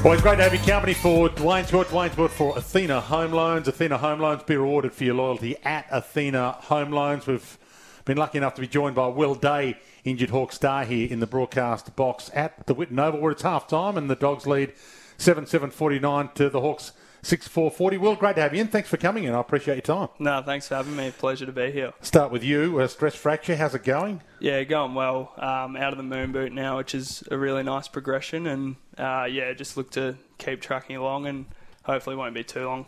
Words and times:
Well, 0.00 0.14
it's 0.14 0.22
great 0.22 0.38
to 0.38 0.42
have 0.42 0.52
your 0.52 0.64
company 0.64 0.94
for 0.94 1.28
Dwayne's 1.28 1.70
Short. 1.70 1.86
Dwayne's 1.86 2.16
bought 2.16 2.32
for 2.32 2.58
Athena 2.58 3.00
Home 3.02 3.30
Loans. 3.30 3.68
Athena 3.68 3.98
Home 3.98 4.18
Loans, 4.18 4.42
be 4.42 4.56
rewarded 4.56 4.92
for 4.92 5.04
your 5.04 5.14
loyalty 5.14 5.56
at 5.62 5.86
Athena 5.92 6.52
Home 6.62 6.90
Loans. 6.90 7.28
We've 7.28 7.56
been 8.04 8.16
lucky 8.16 8.38
enough 8.38 8.54
to 8.54 8.60
be 8.60 8.66
joined 8.66 8.96
by 8.96 9.06
Will 9.06 9.36
Day, 9.36 9.78
injured 10.02 10.30
Hawk 10.30 10.50
star 10.52 10.84
here 10.84 11.08
in 11.08 11.20
the 11.20 11.28
broadcast 11.28 11.94
box 11.94 12.32
at 12.34 12.66
the 12.66 12.74
Whitten 12.74 12.98
Oval, 12.98 13.20
where 13.20 13.30
it's 13.30 13.42
half 13.42 13.68
time 13.68 13.96
and 13.96 14.10
the 14.10 14.16
Dogs 14.16 14.44
lead 14.44 14.72
7 15.18 15.46
7 15.46 15.70
49 15.70 16.30
to 16.34 16.50
the 16.50 16.60
Hawks 16.60 16.90
6 17.22 17.48
4 17.48 17.70
40. 17.70 17.96
Will, 17.98 18.16
great 18.16 18.34
to 18.36 18.42
have 18.42 18.54
you 18.54 18.60
in. 18.60 18.68
Thanks 18.68 18.88
for 18.88 18.96
coming 18.96 19.24
in. 19.24 19.34
I 19.34 19.40
appreciate 19.40 19.74
your 19.74 19.82
time. 19.96 20.08
No, 20.18 20.42
thanks 20.42 20.68
for 20.68 20.74
having 20.74 20.96
me. 20.96 21.12
Pleasure 21.12 21.46
to 21.46 21.52
be 21.52 21.70
here. 21.70 21.92
Start 22.00 22.32
with 22.32 22.42
you. 22.42 22.80
A 22.80 22.88
stress 22.88 23.14
fracture. 23.14 23.56
How's 23.56 23.74
it 23.74 23.84
going? 23.84 24.22
Yeah, 24.40 24.64
going 24.64 24.94
well. 24.94 25.32
Um, 25.38 25.76
out 25.76 25.92
of 25.92 25.98
the 25.98 26.02
moon 26.02 26.32
boot 26.32 26.52
now, 26.52 26.78
which 26.78 26.94
is 26.94 27.22
a 27.30 27.38
really 27.38 27.62
nice 27.62 27.86
progression. 27.86 28.46
And 28.48 28.76
uh, 28.98 29.28
yeah, 29.30 29.52
just 29.52 29.76
look 29.76 29.92
to 29.92 30.16
keep 30.38 30.60
tracking 30.60 30.96
along 30.96 31.26
and 31.26 31.46
hopefully 31.84 32.16
won't 32.16 32.34
be 32.34 32.42
too 32.44 32.66
long. 32.66 32.86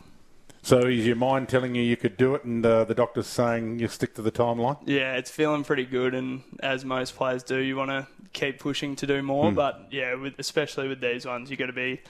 So 0.62 0.78
is 0.80 1.06
your 1.06 1.16
mind 1.16 1.50
telling 1.50 1.74
you 1.74 1.82
you 1.82 1.96
could 1.96 2.16
do 2.16 2.34
it, 2.34 2.44
and 2.44 2.64
uh, 2.64 2.84
the 2.84 2.94
doctor's 2.94 3.26
saying 3.26 3.80
you 3.80 3.88
stick 3.88 4.14
to 4.14 4.22
the 4.22 4.32
timeline? 4.32 4.78
Yeah, 4.86 5.14
it's 5.14 5.30
feeling 5.30 5.62
pretty 5.62 5.84
good, 5.84 6.14
and 6.14 6.42
as 6.60 6.86
most 6.86 7.16
players 7.16 7.42
do, 7.42 7.58
you 7.58 7.76
want 7.76 7.90
to 7.90 8.06
keep 8.32 8.60
pushing 8.60 8.96
to 8.96 9.06
do 9.06 9.22
more. 9.22 9.50
Hmm. 9.50 9.56
But 9.56 9.88
yeah, 9.90 10.14
with, 10.14 10.34
especially 10.38 10.88
with 10.88 11.02
these 11.02 11.26
ones, 11.26 11.50
you 11.50 11.58
got 11.58 11.66
to 11.66 11.74
be 11.74 12.00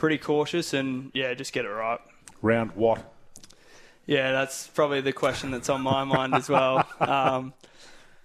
pretty 0.00 0.16
cautious 0.16 0.72
and 0.72 1.10
yeah, 1.12 1.34
just 1.34 1.52
get 1.52 1.66
it 1.66 1.68
right. 1.68 2.00
Round 2.40 2.72
what? 2.72 3.12
Yeah, 4.06 4.32
that's 4.32 4.66
probably 4.68 5.02
the 5.02 5.12
question 5.12 5.50
that's 5.50 5.68
on 5.68 5.82
my 5.82 6.04
mind 6.04 6.34
as 6.34 6.48
well. 6.48 6.88
Um, 7.00 7.52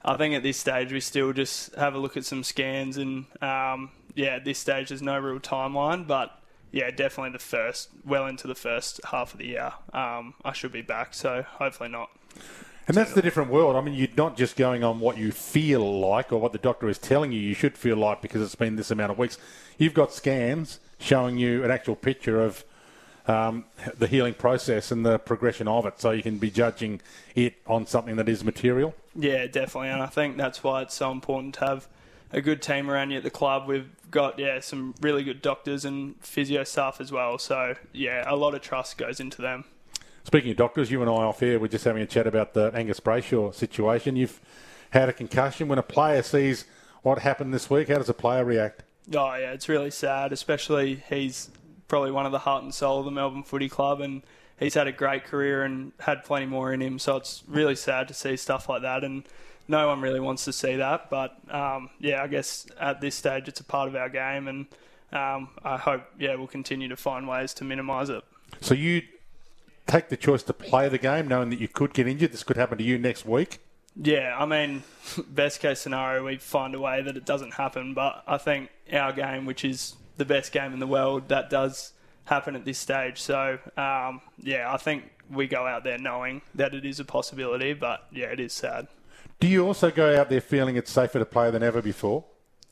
I 0.07 0.17
think 0.17 0.35
at 0.35 0.43
this 0.43 0.57
stage 0.57 0.93
we 0.93 0.99
still 0.99 1.33
just 1.33 1.73
have 1.75 1.95
a 1.95 1.97
look 1.97 2.15
at 2.15 2.23
some 2.23 2.43
scans, 2.43 2.97
and 2.97 3.25
um, 3.41 3.89
yeah, 4.13 4.35
at 4.35 4.45
this 4.45 4.59
stage 4.59 4.89
there's 4.89 5.01
no 5.01 5.17
real 5.17 5.39
timeline, 5.39 6.05
but 6.05 6.39
yeah, 6.71 6.91
definitely 6.91 7.31
the 7.31 7.39
first, 7.39 7.89
well 8.05 8.27
into 8.27 8.47
the 8.47 8.53
first 8.53 9.01
half 9.05 9.33
of 9.33 9.39
the 9.39 9.47
year, 9.47 9.73
um, 9.93 10.35
I 10.45 10.53
should 10.53 10.71
be 10.71 10.83
back. 10.83 11.15
So 11.15 11.43
hopefully 11.43 11.89
not. 11.89 12.09
And 12.87 12.95
that's 12.95 13.13
the 13.13 13.21
different 13.23 13.49
world. 13.49 13.75
I 13.75 13.81
mean, 13.81 13.95
you're 13.95 14.07
not 14.15 14.37
just 14.37 14.55
going 14.55 14.83
on 14.83 14.99
what 14.99 15.17
you 15.17 15.31
feel 15.31 15.99
like 15.99 16.31
or 16.31 16.37
what 16.37 16.51
the 16.51 16.59
doctor 16.59 16.87
is 16.87 16.99
telling 16.99 17.31
you 17.31 17.39
you 17.39 17.55
should 17.55 17.77
feel 17.77 17.97
like 17.97 18.21
because 18.21 18.43
it's 18.43 18.55
been 18.55 18.75
this 18.75 18.91
amount 18.91 19.11
of 19.11 19.17
weeks. 19.17 19.39
You've 19.79 19.95
got 19.95 20.13
scans 20.13 20.79
showing 20.99 21.37
you 21.37 21.63
an 21.63 21.71
actual 21.71 21.95
picture 21.95 22.41
of 22.41 22.63
um, 23.27 23.65
the 23.97 24.07
healing 24.07 24.33
process 24.33 24.91
and 24.91 25.05
the 25.05 25.17
progression 25.17 25.67
of 25.67 25.85
it, 25.85 25.99
so 25.99 26.11
you 26.11 26.23
can 26.23 26.37
be 26.37 26.51
judging 26.51 27.01
it 27.33 27.55
on 27.65 27.87
something 27.87 28.15
that 28.17 28.29
is 28.29 28.43
material. 28.43 28.93
Yeah, 29.15 29.47
definitely, 29.47 29.89
and 29.89 30.01
I 30.01 30.07
think 30.07 30.37
that's 30.37 30.63
why 30.63 30.83
it's 30.83 30.93
so 30.93 31.11
important 31.11 31.55
to 31.55 31.65
have 31.65 31.87
a 32.31 32.41
good 32.41 32.61
team 32.61 32.89
around 32.89 33.11
you 33.11 33.17
at 33.17 33.23
the 33.23 33.29
club. 33.29 33.67
We've 33.67 33.89
got 34.11 34.37
yeah 34.39 34.59
some 34.59 34.93
really 35.01 35.23
good 35.23 35.41
doctors 35.41 35.85
and 35.85 36.15
physio 36.19 36.63
staff 36.63 37.01
as 37.01 37.11
well. 37.11 37.37
So 37.37 37.75
yeah, 37.93 38.23
a 38.27 38.35
lot 38.35 38.53
of 38.53 38.61
trust 38.61 38.97
goes 38.97 39.19
into 39.19 39.41
them. 39.41 39.65
Speaking 40.23 40.51
of 40.51 40.57
doctors, 40.57 40.89
you 40.89 41.01
and 41.01 41.09
I 41.09 41.13
off 41.13 41.39
here, 41.39 41.59
we're 41.59 41.67
just 41.67 41.85
having 41.85 42.01
a 42.01 42.07
chat 42.07 42.25
about 42.25 42.53
the 42.53 42.71
Angus 42.73 42.99
Brayshaw 42.99 43.53
situation. 43.53 44.15
You've 44.15 44.41
had 44.89 45.07
a 45.07 45.13
concussion. 45.13 45.67
When 45.67 45.77
a 45.77 45.83
player 45.83 46.23
sees 46.23 46.65
what 47.03 47.19
happened 47.19 47.53
this 47.53 47.69
week, 47.69 47.89
how 47.89 47.99
does 47.99 48.09
a 48.09 48.13
player 48.13 48.43
react? 48.43 48.83
Oh 49.13 49.35
yeah, 49.35 49.51
it's 49.51 49.69
really 49.69 49.91
sad. 49.91 50.31
Especially 50.31 51.03
he's 51.09 51.49
probably 51.87 52.11
one 52.11 52.25
of 52.25 52.31
the 52.31 52.39
heart 52.39 52.63
and 52.63 52.73
soul 52.73 52.99
of 52.99 53.05
the 53.05 53.11
Melbourne 53.11 53.43
Footy 53.43 53.69
Club, 53.69 54.01
and 54.01 54.23
he's 54.59 54.73
had 54.73 54.87
a 54.87 54.91
great 54.91 55.23
career 55.23 55.63
and 55.63 55.91
had 55.99 56.23
plenty 56.23 56.45
more 56.45 56.73
in 56.73 56.81
him. 56.81 56.99
So 56.99 57.17
it's 57.17 57.43
really 57.47 57.75
sad 57.75 58.07
to 58.07 58.13
see 58.13 58.35
stuff 58.37 58.69
like 58.69 58.81
that, 58.81 59.03
and 59.03 59.23
no 59.67 59.87
one 59.87 60.01
really 60.01 60.19
wants 60.19 60.45
to 60.45 60.53
see 60.53 60.75
that. 60.77 61.09
But 61.09 61.37
um, 61.53 61.89
yeah, 61.99 62.23
I 62.23 62.27
guess 62.27 62.67
at 62.79 63.01
this 63.01 63.15
stage 63.15 63.47
it's 63.47 63.59
a 63.59 63.63
part 63.63 63.87
of 63.87 63.95
our 63.95 64.09
game, 64.09 64.47
and 64.47 64.65
um, 65.11 65.49
I 65.63 65.77
hope 65.77 66.03
yeah 66.19 66.35
we'll 66.35 66.47
continue 66.47 66.87
to 66.87 66.97
find 66.97 67.27
ways 67.27 67.53
to 67.55 67.63
minimise 67.63 68.09
it. 68.09 68.23
So 68.61 68.73
you 68.73 69.03
take 69.87 70.09
the 70.09 70.17
choice 70.17 70.43
to 70.43 70.53
play 70.53 70.89
the 70.89 70.97
game, 70.97 71.27
knowing 71.27 71.49
that 71.49 71.59
you 71.59 71.67
could 71.67 71.93
get 71.93 72.07
injured. 72.07 72.31
This 72.31 72.43
could 72.43 72.57
happen 72.57 72.77
to 72.77 72.83
you 72.83 72.97
next 72.97 73.25
week. 73.25 73.59
Yeah, 73.95 74.35
I 74.37 74.45
mean, 74.45 74.83
best 75.27 75.59
case 75.59 75.79
scenario, 75.79 76.25
we 76.25 76.37
find 76.37 76.75
a 76.75 76.79
way 76.79 77.01
that 77.01 77.15
it 77.15 77.25
doesn't 77.25 77.53
happen. 77.53 77.93
But 77.93 78.23
I 78.27 78.37
think 78.37 78.69
our 78.91 79.13
game, 79.13 79.45
which 79.45 79.63
is 79.63 79.95
the 80.17 80.25
best 80.25 80.51
game 80.51 80.73
in 80.73 80.79
the 80.79 80.87
world, 80.87 81.29
that 81.29 81.49
does 81.49 81.93
happen 82.25 82.55
at 82.55 82.65
this 82.65 82.77
stage. 82.77 83.21
So, 83.21 83.59
um, 83.77 84.21
yeah, 84.41 84.71
I 84.71 84.77
think 84.77 85.03
we 85.29 85.47
go 85.47 85.65
out 85.65 85.83
there 85.83 85.97
knowing 85.97 86.41
that 86.55 86.73
it 86.73 86.85
is 86.85 86.99
a 86.99 87.05
possibility. 87.05 87.73
But 87.73 88.05
yeah, 88.11 88.27
it 88.27 88.39
is 88.39 88.53
sad. 88.53 88.87
Do 89.39 89.47
you 89.47 89.65
also 89.65 89.91
go 89.91 90.19
out 90.19 90.29
there 90.29 90.41
feeling 90.41 90.75
it's 90.75 90.91
safer 90.91 91.19
to 91.19 91.25
play 91.25 91.51
than 91.51 91.63
ever 91.63 91.81
before? 91.81 92.23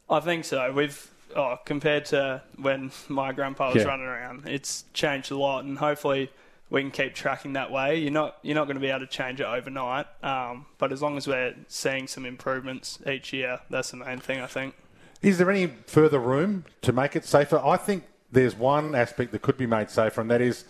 I 0.09 0.19
think 0.19 0.45
so. 0.45 0.71
We've 0.71 1.09
oh, 1.35 1.57
compared 1.65 2.05
to 2.05 2.41
when 2.57 2.91
my 3.07 3.31
grandpa 3.31 3.67
was 3.73 3.83
Yeah. 3.83 3.89
running 3.89 4.05
around, 4.05 4.47
it's 4.47 4.85
changed 4.93 5.31
a 5.31 5.37
lot, 5.37 5.63
and 5.63 5.77
hopefully 5.77 6.31
we 6.73 6.81
can 6.81 6.89
keep 6.89 7.13
tracking 7.13 7.53
that 7.53 7.71
way. 7.71 7.99
You're 7.99 8.11
not 8.11 8.37
you're 8.41 8.55
not 8.55 8.65
going 8.65 8.75
to 8.75 8.81
be 8.81 8.87
able 8.87 9.01
to 9.01 9.07
change 9.07 9.39
it 9.39 9.45
overnight, 9.45 10.07
um, 10.23 10.65
but 10.79 10.91
as 10.91 11.03
long 11.03 11.17
as 11.17 11.27
we're 11.27 11.53
seeing 11.67 12.07
some 12.07 12.25
improvements 12.25 12.97
each 13.07 13.31
year, 13.31 13.59
that's 13.69 13.91
the 13.91 13.97
main 13.97 14.19
thing. 14.19 14.41
I 14.41 14.47
think. 14.47 14.75
Is 15.21 15.37
there 15.37 15.49
any 15.51 15.67
further 15.85 16.19
room 16.19 16.65
to 16.81 16.91
make 16.91 17.15
it 17.15 17.25
safer? 17.25 17.59
I 17.59 17.77
think 17.77 18.05
there's 18.31 18.55
one 18.55 18.95
aspect 18.95 19.31
that 19.33 19.43
could 19.43 19.55
be 19.55 19.67
made 19.67 19.91
safer, 19.91 20.19
and 20.19 20.31
that 20.31 20.41
is 20.41 20.65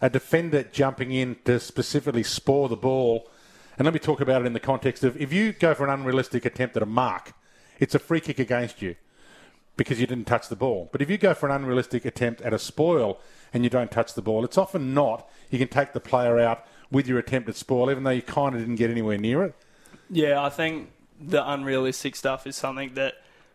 a 0.00 0.08
defender 0.08 0.62
jumping 0.62 1.12
in 1.12 1.36
to 1.44 1.60
specifically 1.60 2.22
spoil 2.22 2.66
the 2.66 2.76
ball. 2.76 3.28
And 3.76 3.84
let 3.84 3.92
me 3.92 4.00
talk 4.00 4.22
about 4.22 4.42
it 4.42 4.46
in 4.46 4.54
the 4.54 4.60
context 4.60 5.04
of 5.04 5.20
if 5.20 5.34
you 5.34 5.52
go 5.52 5.74
for 5.74 5.84
an 5.84 5.90
unrealistic 5.90 6.46
attempt 6.46 6.76
at 6.78 6.82
a 6.82 6.86
mark, 6.86 7.34
it's 7.78 7.94
a 7.94 7.98
free 7.98 8.20
kick 8.20 8.38
against 8.38 8.80
you 8.80 8.96
because 9.82 10.00
you 10.00 10.06
didn't 10.06 10.26
touch 10.26 10.48
the 10.48 10.54
ball. 10.54 10.88
But 10.92 11.02
if 11.02 11.10
you 11.10 11.18
go 11.18 11.34
for 11.34 11.48
an 11.48 11.54
unrealistic 11.54 12.04
attempt 12.04 12.40
at 12.42 12.54
a 12.54 12.58
spoil 12.58 13.20
and 13.52 13.64
you 13.64 13.70
don't 13.70 13.90
touch 13.90 14.14
the 14.14 14.22
ball, 14.22 14.44
it's 14.44 14.56
often 14.56 14.94
not. 14.94 15.28
You 15.50 15.58
can 15.58 15.66
take 15.66 15.92
the 15.92 16.00
player 16.00 16.38
out 16.38 16.64
with 16.90 17.08
your 17.08 17.18
attempt 17.18 17.48
at 17.48 17.56
spoil, 17.56 17.90
even 17.90 18.04
though 18.04 18.10
you 18.10 18.22
kind 18.22 18.54
of 18.54 18.60
didn't 18.60 18.76
get 18.76 18.90
anywhere 18.90 19.18
near 19.18 19.42
it. 19.42 19.54
Yeah, 20.08 20.40
I 20.40 20.50
think 20.50 20.92
the 21.20 21.48
unrealistic 21.50 22.14
stuff 22.14 22.46
is 22.46 22.54
something 22.54 22.94
that 22.94 23.14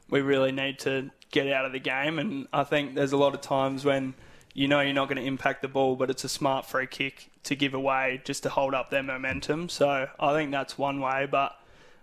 we 0.10 0.20
really 0.20 0.52
need 0.52 0.80
to 0.80 1.12
get 1.32 1.48
out 1.48 1.66
of 1.66 1.72
the 1.72 1.80
game. 1.80 2.20
And 2.20 2.48
I 2.52 2.66
think 2.66 2.96
there's 2.96 3.14
a 3.14 3.18
lot 3.18 3.34
of 3.34 3.40
times 3.40 3.86
when 3.86 4.14
you 4.54 4.68
know 4.68 4.82
you're 4.82 4.94
not 4.94 5.08
going 5.08 5.22
to 5.22 5.26
impact 5.26 5.62
the 5.62 5.68
ball, 5.70 5.96
but 5.96 6.10
it's 6.10 6.26
a 6.26 6.30
smart 6.30 6.66
free 6.66 6.88
kick 6.88 7.30
to 7.44 7.56
give 7.56 7.74
away 7.74 8.22
just 8.26 8.44
to 8.44 8.50
hold 8.50 8.74
up 8.74 8.90
their 8.90 9.04
momentum. 9.04 9.70
So 9.70 10.10
I 10.20 10.34
think 10.34 10.52
that's 10.52 10.78
one 10.78 11.00
way. 11.00 11.26
But 11.30 11.56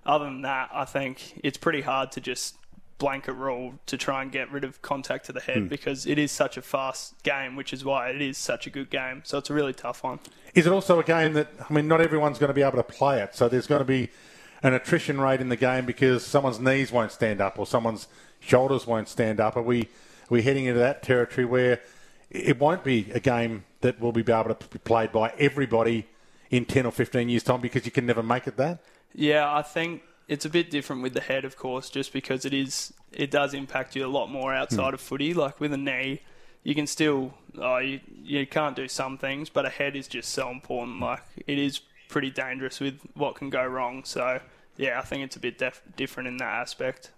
other 0.06 0.24
than 0.24 0.42
that, 0.42 0.70
I 0.72 0.86
think 0.86 1.40
it's 1.44 1.58
pretty 1.58 1.82
hard 1.82 2.12
to 2.12 2.20
just 2.20 2.56
blanket 3.04 3.34
rule 3.34 3.74
to 3.84 3.98
try 3.98 4.22
and 4.22 4.32
get 4.32 4.50
rid 4.50 4.64
of 4.64 4.80
contact 4.80 5.26
to 5.26 5.32
the 5.32 5.40
head 5.40 5.58
hmm. 5.58 5.68
because 5.68 6.06
it 6.06 6.18
is 6.18 6.32
such 6.32 6.56
a 6.56 6.62
fast 6.62 7.22
game, 7.22 7.54
which 7.54 7.70
is 7.70 7.84
why 7.84 8.08
it 8.08 8.22
is 8.22 8.38
such 8.38 8.66
a 8.66 8.70
good 8.70 8.88
game. 8.88 9.20
So 9.24 9.36
it's 9.36 9.50
a 9.50 9.52
really 9.52 9.74
tough 9.74 10.02
one. 10.02 10.20
Is 10.54 10.66
it 10.66 10.72
also 10.72 10.98
a 11.00 11.04
game 11.04 11.34
that, 11.34 11.48
I 11.68 11.70
mean, 11.70 11.86
not 11.86 12.00
everyone's 12.00 12.38
going 12.38 12.48
to 12.48 12.54
be 12.54 12.62
able 12.62 12.78
to 12.78 12.82
play 12.82 13.20
it, 13.20 13.34
so 13.34 13.46
there's 13.46 13.66
going 13.66 13.80
to 13.80 13.84
be 13.84 14.08
an 14.62 14.72
attrition 14.72 15.20
rate 15.20 15.42
in 15.42 15.50
the 15.50 15.56
game 15.56 15.84
because 15.84 16.24
someone's 16.24 16.58
knees 16.58 16.90
won't 16.90 17.12
stand 17.12 17.42
up 17.42 17.58
or 17.58 17.66
someone's 17.66 18.08
shoulders 18.40 18.86
won't 18.86 19.10
stand 19.10 19.38
up. 19.38 19.54
Are 19.54 19.62
we, 19.62 19.82
are 19.82 20.30
we 20.30 20.40
heading 20.40 20.64
into 20.64 20.80
that 20.80 21.02
territory 21.02 21.44
where 21.44 21.82
it 22.30 22.58
won't 22.58 22.84
be 22.84 23.10
a 23.12 23.20
game 23.20 23.64
that 23.82 24.00
will 24.00 24.12
be 24.12 24.22
able 24.22 24.54
to 24.54 24.68
be 24.68 24.78
played 24.78 25.12
by 25.12 25.30
everybody 25.38 26.06
in 26.48 26.64
10 26.64 26.86
or 26.86 26.92
15 26.92 27.28
years' 27.28 27.42
time 27.42 27.60
because 27.60 27.84
you 27.84 27.92
can 27.92 28.06
never 28.06 28.22
make 28.22 28.46
it 28.46 28.56
that? 28.56 28.78
Yeah, 29.14 29.54
I 29.54 29.60
think 29.60 30.00
it's 30.28 30.44
a 30.44 30.50
bit 30.50 30.70
different 30.70 31.02
with 31.02 31.14
the 31.14 31.20
head, 31.20 31.44
of 31.44 31.56
course, 31.56 31.90
just 31.90 32.12
because 32.12 32.44
it 32.44 32.54
is 32.54 32.92
it 33.12 33.30
does 33.30 33.54
impact 33.54 33.94
you 33.94 34.04
a 34.06 34.08
lot 34.08 34.28
more 34.30 34.52
outside 34.54 34.88
Hmm. 34.88 34.94
of 34.94 35.00
footy. 35.00 35.34
Like 35.34 35.60
with 35.60 35.72
a 35.72 35.76
knee, 35.78 36.20
you 36.62 36.74
can 36.74 36.86
still 36.86 37.34
oh, 37.58 37.78
you 37.78 38.00
you 38.22 38.46
can't 38.46 38.74
do 38.76 38.88
some 38.88 39.18
things, 39.18 39.48
but 39.50 39.64
a 39.66 39.70
head 39.70 39.96
is 39.96 40.08
just 40.08 40.30
so 40.30 40.50
important. 40.50 41.00
Like 41.00 41.22
it 41.46 41.58
is 41.58 41.80
pretty 42.08 42.30
dangerous 42.30 42.80
with 42.80 43.00
what 43.14 43.34
can 43.34 43.50
go 43.50 43.64
wrong. 43.64 44.04
So 44.04 44.40
yeah, 44.76 44.98
I 44.98 45.02
think 45.02 45.22
it's 45.24 45.36
a 45.36 45.40
bit 45.40 45.58
def- 45.58 45.82
different 45.96 46.28
in 46.28 46.36
that 46.38 46.52
aspect. 46.60 47.10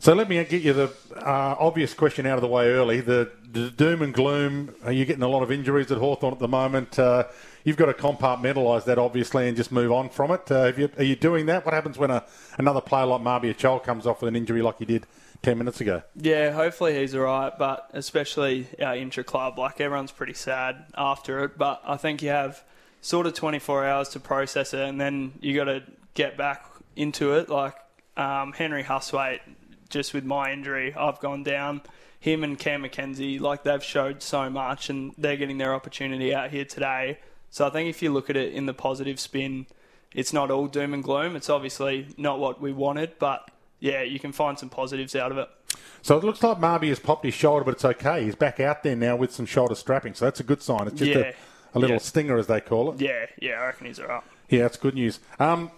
So 0.00 0.12
let 0.12 0.28
me 0.28 0.42
get 0.44 0.60
you 0.60 0.74
the 0.74 0.92
uh, 1.16 1.56
obvious 1.58 1.94
question 1.94 2.26
out 2.26 2.34
of 2.36 2.42
the 2.42 2.48
way 2.48 2.68
early. 2.68 3.00
The, 3.00 3.30
the 3.50 3.70
doom 3.70 4.02
and 4.02 4.12
gloom. 4.12 4.74
Are 4.84 4.92
you 4.92 5.06
getting 5.06 5.22
a 5.22 5.28
lot 5.28 5.42
of 5.42 5.50
injuries 5.50 5.90
at 5.90 5.96
Hawthorn 5.96 6.34
at 6.34 6.40
the 6.40 6.48
moment? 6.48 6.98
Uh, 6.98 7.24
you've 7.64 7.76
got 7.76 7.86
to 7.86 7.94
compartmentalise 7.94 8.84
that, 8.84 8.98
obviously, 8.98 9.48
and 9.48 9.56
just 9.56 9.72
move 9.72 9.90
on 9.90 10.10
from 10.10 10.30
it. 10.30 10.50
Uh, 10.50 10.72
you, 10.76 10.90
are 10.96 11.02
you 11.02 11.16
doing 11.16 11.46
that? 11.46 11.64
What 11.64 11.74
happens 11.74 11.98
when 11.98 12.10
a, 12.10 12.24
another 12.58 12.80
player 12.80 13.06
like 13.06 13.22
Mabior 13.22 13.56
Chol 13.56 13.82
comes 13.82 14.06
off 14.06 14.22
with 14.22 14.28
an 14.28 14.36
injury 14.36 14.62
like 14.62 14.78
he 14.78 14.84
did 14.84 15.06
10 15.42 15.58
minutes 15.58 15.80
ago. 15.80 16.02
Yeah, 16.16 16.52
hopefully 16.52 16.98
he's 16.98 17.14
all 17.14 17.22
right, 17.22 17.52
but 17.58 17.90
especially 17.92 18.66
our 18.80 18.96
intra 18.96 19.24
club, 19.24 19.58
like 19.58 19.80
everyone's 19.80 20.12
pretty 20.12 20.34
sad 20.34 20.86
after 20.96 21.44
it. 21.44 21.58
But 21.58 21.82
I 21.86 21.96
think 21.96 22.22
you 22.22 22.30
have 22.30 22.62
sort 23.00 23.26
of 23.26 23.34
24 23.34 23.86
hours 23.86 24.08
to 24.10 24.20
process 24.20 24.74
it, 24.74 24.80
and 24.80 25.00
then 25.00 25.32
you 25.40 25.54
got 25.54 25.64
to 25.64 25.82
get 26.14 26.36
back 26.36 26.64
into 26.96 27.34
it. 27.34 27.48
Like 27.48 27.74
um, 28.16 28.52
Henry 28.52 28.82
Hustwaite, 28.82 29.40
just 29.90 30.14
with 30.14 30.24
my 30.24 30.52
injury, 30.52 30.94
I've 30.94 31.20
gone 31.20 31.44
down. 31.44 31.82
Him 32.18 32.42
and 32.42 32.58
Cam 32.58 32.80
Mackenzie, 32.80 33.38
like 33.38 33.64
they've 33.64 33.84
showed 33.84 34.22
so 34.22 34.48
much, 34.48 34.88
and 34.88 35.12
they're 35.18 35.36
getting 35.36 35.58
their 35.58 35.74
opportunity 35.74 36.34
out 36.34 36.50
here 36.50 36.64
today. 36.64 37.18
So 37.54 37.64
I 37.64 37.70
think 37.70 37.88
if 37.88 38.02
you 38.02 38.12
look 38.12 38.28
at 38.30 38.36
it 38.36 38.52
in 38.52 38.66
the 38.66 38.74
positive 38.74 39.20
spin, 39.20 39.66
it's 40.12 40.32
not 40.32 40.50
all 40.50 40.66
doom 40.66 40.92
and 40.92 41.04
gloom. 41.04 41.36
It's 41.36 41.48
obviously 41.48 42.08
not 42.18 42.40
what 42.40 42.60
we 42.60 42.72
wanted, 42.72 43.12
but 43.20 43.48
yeah, 43.78 44.02
you 44.02 44.18
can 44.18 44.32
find 44.32 44.58
some 44.58 44.68
positives 44.68 45.14
out 45.14 45.30
of 45.30 45.38
it. 45.38 45.48
So 46.02 46.18
it 46.18 46.24
looks 46.24 46.42
like 46.42 46.58
Marby 46.58 46.88
has 46.88 46.98
popped 46.98 47.24
his 47.24 47.32
shoulder, 47.32 47.64
but 47.64 47.74
it's 47.74 47.84
okay. 47.84 48.24
He's 48.24 48.34
back 48.34 48.58
out 48.58 48.82
there 48.82 48.96
now 48.96 49.14
with 49.14 49.32
some 49.32 49.46
shoulder 49.46 49.76
strapping, 49.76 50.14
so 50.14 50.24
that's 50.24 50.40
a 50.40 50.42
good 50.42 50.62
sign. 50.62 50.88
It's 50.88 50.98
just 50.98 51.12
Yeah. 51.12 51.30
a, 51.74 51.76
a 51.76 51.78
little 51.78 51.94
Yeah. 51.94 52.00
stinger, 52.02 52.36
as 52.38 52.48
they 52.48 52.60
call 52.60 52.90
it. 52.92 53.00
Yeah, 53.00 53.26
yeah, 53.40 53.60
I 53.60 53.66
reckon 53.66 53.86
he's 53.86 54.00
all 54.00 54.08
right. 54.08 54.22
Yeah, 54.48 54.62
that's 54.62 54.76
good 54.76 54.96
news. 54.96 55.20
Um, 55.38 55.70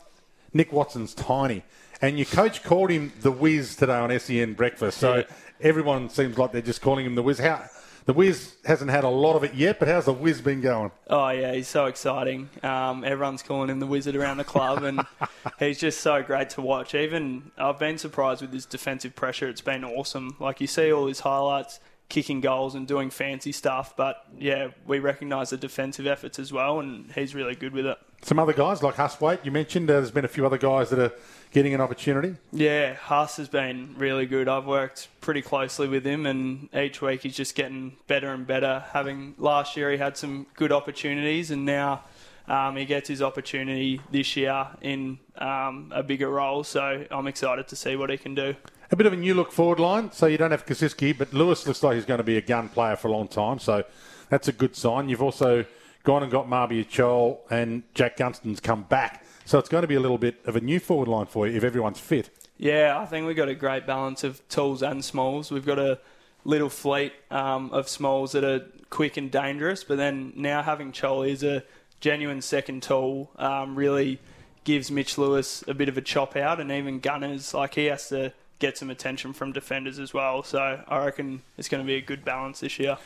Nick 0.54 0.72
Watson's 0.72 1.12
tiny, 1.12 1.62
and 2.00 2.16
your 2.16 2.24
coach 2.24 2.62
called 2.64 2.88
him 2.88 3.12
the 3.20 3.30
Whiz 3.30 3.76
today 3.76 3.96
on 3.96 4.10
SEN 4.18 4.54
Breakfast. 4.54 4.96
So 4.96 5.16
Yeah. 5.16 5.22
everyone 5.60 6.08
seems 6.08 6.38
like 6.38 6.52
they're 6.52 6.62
just 6.62 6.80
calling 6.80 7.04
him 7.04 7.16
the 7.16 7.22
Whiz. 7.22 7.38
How 7.38 7.68
the 8.06 8.12
Whiz 8.12 8.54
hasn't 8.64 8.90
had 8.90 9.02
a 9.02 9.08
lot 9.08 9.34
of 9.34 9.42
it 9.42 9.54
yet, 9.54 9.80
but 9.80 9.88
how's 9.88 10.04
the 10.04 10.12
Whiz 10.12 10.40
been 10.40 10.60
going? 10.60 10.92
Oh 11.08 11.28
yeah, 11.30 11.52
he's 11.52 11.68
so 11.68 11.86
exciting. 11.86 12.48
Um, 12.62 13.04
everyone's 13.04 13.42
calling 13.42 13.68
him 13.68 13.80
the 13.80 13.86
wizard 13.86 14.14
around 14.14 14.36
the 14.36 14.44
club, 14.44 14.84
and 14.84 15.00
he's 15.58 15.78
just 15.78 16.00
so 16.00 16.22
great 16.22 16.50
to 16.50 16.60
watch. 16.62 16.94
Even 16.94 17.50
I've 17.58 17.80
been 17.80 17.98
surprised 17.98 18.42
with 18.42 18.52
his 18.52 18.64
defensive 18.64 19.16
pressure. 19.16 19.48
It's 19.48 19.60
been 19.60 19.84
awesome. 19.84 20.36
Like 20.38 20.60
you 20.60 20.68
see 20.68 20.92
all 20.92 21.08
his 21.08 21.20
highlights, 21.20 21.80
kicking 22.08 22.40
goals 22.40 22.76
and 22.76 22.86
doing 22.86 23.10
fancy 23.10 23.50
stuff. 23.50 23.96
But 23.96 24.24
yeah, 24.38 24.68
we 24.86 25.00
recognise 25.00 25.50
the 25.50 25.56
defensive 25.56 26.06
efforts 26.06 26.38
as 26.38 26.52
well, 26.52 26.78
and 26.78 27.10
he's 27.12 27.34
really 27.34 27.56
good 27.56 27.72
with 27.72 27.86
it. 27.86 27.98
Some 28.22 28.38
other 28.38 28.52
guys 28.52 28.82
like 28.82 28.96
Hustwaite, 28.96 29.44
you 29.44 29.52
mentioned. 29.52 29.88
Uh, 29.88 29.94
there's 29.94 30.10
been 30.10 30.24
a 30.24 30.28
few 30.28 30.44
other 30.44 30.58
guys 30.58 30.90
that 30.90 30.98
are 30.98 31.12
getting 31.52 31.74
an 31.74 31.80
opportunity. 31.80 32.34
Yeah, 32.52 32.94
Huss 32.94 33.36
has 33.36 33.48
been 33.48 33.94
really 33.96 34.26
good. 34.26 34.48
I've 34.48 34.66
worked 34.66 35.08
pretty 35.20 35.42
closely 35.42 35.86
with 35.86 36.04
him, 36.04 36.26
and 36.26 36.68
each 36.74 37.00
week 37.00 37.22
he's 37.22 37.36
just 37.36 37.54
getting 37.54 37.96
better 38.08 38.32
and 38.32 38.46
better. 38.46 38.84
Having 38.92 39.36
last 39.38 39.76
year, 39.76 39.92
he 39.92 39.98
had 39.98 40.16
some 40.16 40.46
good 40.54 40.72
opportunities, 40.72 41.50
and 41.52 41.64
now 41.64 42.02
um, 42.48 42.76
he 42.76 42.84
gets 42.84 43.08
his 43.08 43.22
opportunity 43.22 44.00
this 44.10 44.36
year 44.36 44.66
in 44.80 45.18
um, 45.38 45.92
a 45.94 46.02
bigger 46.02 46.28
role. 46.28 46.64
So 46.64 47.04
I'm 47.10 47.26
excited 47.28 47.68
to 47.68 47.76
see 47.76 47.94
what 47.96 48.10
he 48.10 48.16
can 48.16 48.34
do. 48.34 48.56
A 48.90 48.96
bit 48.96 49.06
of 49.06 49.12
a 49.12 49.16
new 49.16 49.34
look 49.34 49.52
forward 49.52 49.80
line, 49.80 50.12
so 50.12 50.26
you 50.26 50.38
don't 50.38 50.52
have 50.52 50.64
Koschitzke, 50.66 51.16
but 51.16 51.32
Lewis 51.32 51.66
looks 51.66 51.82
like 51.82 51.94
he's 51.94 52.04
going 52.04 52.18
to 52.18 52.24
be 52.24 52.36
a 52.36 52.42
gun 52.42 52.68
player 52.68 52.96
for 52.96 53.08
a 53.08 53.12
long 53.12 53.28
time, 53.28 53.58
so 53.58 53.84
that's 54.30 54.48
a 54.48 54.52
good 54.52 54.76
sign. 54.76 55.08
You've 55.08 55.22
also 55.22 55.64
gone 56.06 56.22
and 56.22 56.30
got 56.32 56.48
Marby 56.48 56.86
Chol 56.86 57.40
and 57.50 57.82
Jack 57.92 58.16
Gunston's 58.16 58.60
come 58.60 58.84
back, 58.84 59.24
so 59.44 59.58
it's 59.58 59.68
going 59.68 59.82
to 59.82 59.88
be 59.88 59.96
a 59.96 60.00
little 60.00 60.16
bit 60.16 60.40
of 60.46 60.56
a 60.56 60.60
new 60.60 60.80
forward 60.80 61.08
line 61.08 61.26
for 61.26 61.46
you 61.46 61.56
if 61.56 61.64
everyone's 61.64 61.98
fit. 61.98 62.30
Yeah, 62.56 62.98
I 62.98 63.04
think 63.04 63.26
we've 63.26 63.36
got 63.36 63.48
a 63.48 63.54
great 63.54 63.86
balance 63.86 64.24
of 64.24 64.40
talls 64.48 64.82
and 64.82 65.04
smalls. 65.04 65.50
We've 65.50 65.66
got 65.66 65.80
a 65.80 65.98
little 66.44 66.70
fleet 66.70 67.12
um, 67.30 67.70
of 67.72 67.88
smalls 67.88 68.32
that 68.32 68.44
are 68.44 68.64
quick 68.88 69.16
and 69.16 69.30
dangerous, 69.30 69.82
but 69.82 69.96
then 69.98 70.32
now 70.36 70.62
having 70.62 70.92
Choli 70.92 71.30
is 71.30 71.42
a 71.42 71.64
genuine 72.00 72.40
second 72.40 72.84
tall 72.84 73.30
um, 73.36 73.74
really 73.74 74.20
gives 74.62 74.90
Mitch 74.90 75.18
Lewis 75.18 75.64
a 75.66 75.74
bit 75.74 75.88
of 75.88 75.98
a 75.98 76.00
chop 76.00 76.36
out, 76.36 76.60
and 76.60 76.70
even 76.70 77.00
Gunners, 77.00 77.52
like 77.52 77.74
he 77.74 77.86
has 77.86 78.08
to 78.10 78.32
get 78.60 78.78
some 78.78 78.90
attention 78.90 79.32
from 79.32 79.50
defenders 79.52 79.98
as 79.98 80.14
well. 80.14 80.44
So 80.44 80.84
I 80.86 81.04
reckon 81.04 81.42
it's 81.58 81.68
going 81.68 81.82
to 81.82 81.86
be 81.86 81.96
a 81.96 82.00
good 82.00 82.24
balance 82.24 82.60
this 82.60 82.78
year. 82.78 82.96